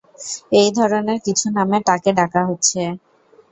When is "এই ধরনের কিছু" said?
0.53-1.45